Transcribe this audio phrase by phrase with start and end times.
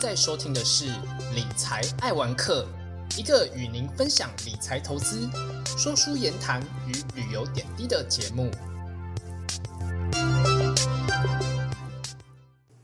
[0.00, 0.84] 现在收听的是
[1.34, 2.64] 《理财爱玩客》，
[3.18, 5.28] 一个与您分享理财投资、
[5.76, 8.48] 说书言谈与旅游点滴的节目。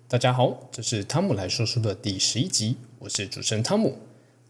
[0.08, 3.96] 大家好，这是汤姆来说书的第十一集，我是主持人汤姆。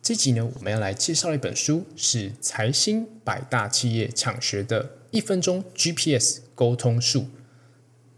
[0.01, 7.27] 这集呢，我们要来介绍一本书，是财新百大企业抢学的一分钟 GPS 沟通术。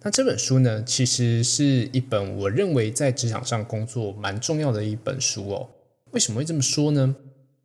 [0.07, 5.69] 那这本书呢，其实是一本我认为在职场上工作蛮重要的一本书哦。
[6.13, 7.17] 为什么会这么说呢？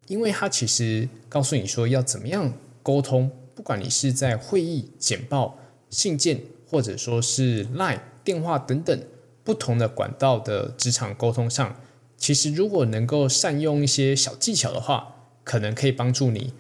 [0.08, 2.52] 因为它其实告诉你说要怎么样
[2.82, 5.60] 沟通，不管你是在会议、简报、
[5.92, 9.00] 信件，或者说是 Line 电话等等
[9.44, 11.80] 不同的管道的职场沟通上，
[12.18, 16.56] 其实如果能够善用一些小技巧的话，可能可以帮助你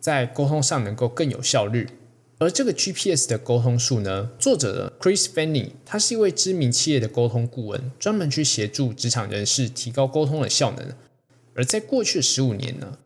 [0.00, 1.88] 在沟通上能够更有效率。
[2.40, 10.94] 而这个 GPS 的沟通术呢，作者 Chris Fanning，他是一位知名企业的沟通顾问，专门去协助职场人士提高沟通的效能。
[11.54, 12.96] 而在过去十五年呢，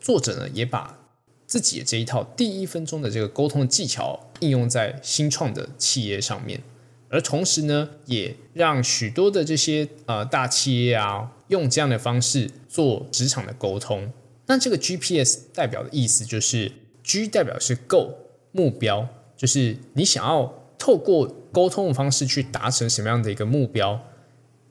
[0.00, 0.98] 作者呢也把
[1.46, 6.62] 自己的这一套第一分钟的这个沟通技巧应用在新创的企业上面，
[7.10, 14.10] 而同时呢，也让许多的这些呃大企业啊，用这样的方式做职场的沟通。
[14.46, 16.72] 那这个 GPS 代表的意思就是
[17.04, 18.29] G 代表是 Go。
[18.52, 24.00] 目标就是你想要透过沟通的方式去达成什么样的一个目标，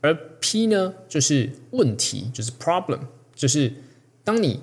[0.02, 3.00] 而 P 呢，就是问题，就是 problem，
[3.36, 3.74] 就是
[4.24, 4.62] 当你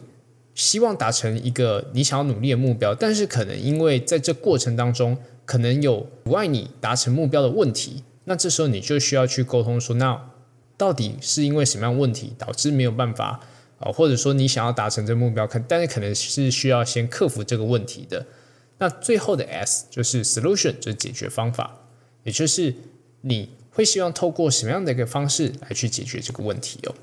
[0.54, 10.30] 希望达成一个你想要努力的目标，但是可能因为在这过程当中可能有阻碍你达成目标的问题，那这时候你就需要去沟通说，那
[10.76, 13.40] 到底是因为什么样问题导致没有办法
[13.78, 13.92] 啊？
[13.92, 18.24] 或者说你想要达成这个目标，可但是可能是需要先克服这个问题的。
[18.78, 21.80] 那最后的 S 就是 solution，就是解决方法，
[22.24, 22.74] 也就是
[23.22, 26.94] 你会希望透过什么样的一个方式来去解决这个问题哦。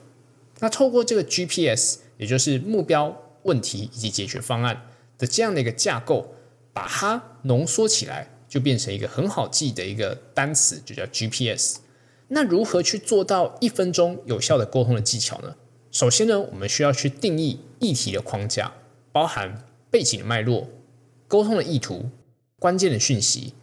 [0.60, 4.86] 那透过这个 GPS，也就是目标、问题以及解决方案
[5.18, 6.36] 的这样的一个架构，
[6.72, 11.78] 把它浓缩起来，就变成一个很好记的一个单词，就叫 GPS。
[12.30, 15.56] 那如何去做到一分钟有效的沟通的技巧呢？
[15.92, 18.72] 首先呢，我们需要去定义议题的框架，
[19.12, 20.68] 包含背景的脉络。
[21.34, 22.12] 沟通的意图、
[22.60, 23.56] 关键的讯息，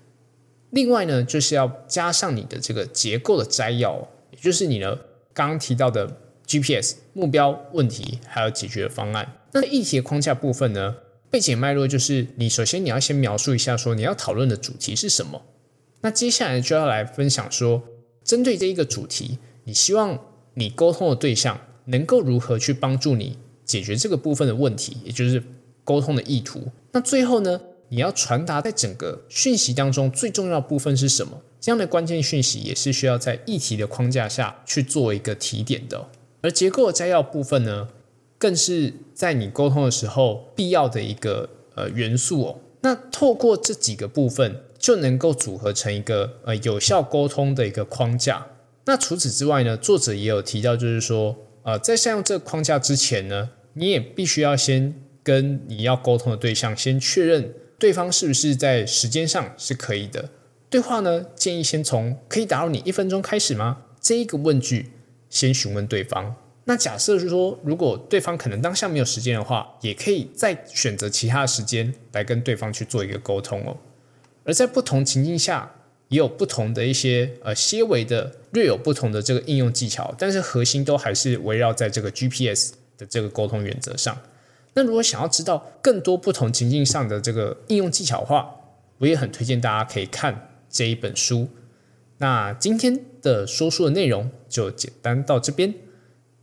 [0.70, 4.98] 另外呢，就是要加上你的这个结构的摘要，也就是你呢
[5.32, 6.16] 刚刚提到的
[6.48, 9.36] GPS 目标、问题还有解决方案。
[9.52, 10.96] 那议题的框架部分呢，
[11.30, 15.40] 背景脉络就是你首先你要先描述一下说你要讨论的主题是什么，
[16.00, 17.84] 那接下来就要来分享说，
[18.24, 20.18] 针对这一个主题，你希望
[20.54, 25.40] 你沟通的对象能够如何去帮助你解决这个部分的问题，也就是。
[25.82, 27.60] 沟通的意图，那最后呢？
[27.92, 31.42] 你要传达在整个讯息当中最重要部分是什么？
[31.60, 36.06] 这样的关键讯息也是需要在议题的框架下去做一个提点的。
[36.40, 37.88] 而结构摘要部分呢，
[38.38, 42.58] 更是在你沟通的时候必要的一个呃元素哦。
[42.82, 48.46] 那透过这几个部分，就能够组合成一个呃有效沟通的一个框架。
[48.84, 54.94] 那除此之外呢，作者也有提到，就是说呃，在善用这个框架之前呢，你也必须要先。
[55.30, 60.28] 跟你要沟通的对象先确认对方是不是在时间上是可以的。
[60.68, 63.82] 对话呢，建议先从“可以打扰你一分钟”开始吗？
[64.00, 64.90] 这一个问句
[65.28, 66.34] 先询问对方。
[66.64, 73.76] 那假设是说，如果对方可能当下没有时间的话，也可以再选择其他的时间来跟对方去做一个沟通哦。
[74.42, 75.76] 而在不同情境下，
[76.08, 84.18] 也有不同的一些呃些微的略有不同的这个应用技巧，但是核心都还是围绕在这个 GPS 的这个沟通原则上。
[84.74, 88.56] 那如果想要知道更多不同情境上的这个应用技巧的话，
[88.98, 91.48] 我也很推荐大家可以看这一本书。
[92.18, 95.74] 那今天的说书的内容就简单到这边，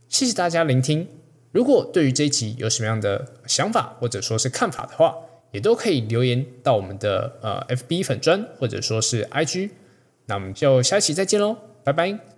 [0.08, 1.08] 谢谢大家聆听。
[1.52, 5.14] 如果对于这一集有什么样的想法或者说是看法的话，
[5.52, 9.70] 也都可以留言到我们的呃 FB 粉砖或者说是 IG。
[10.26, 12.37] 那我们就下期再见喽，拜拜。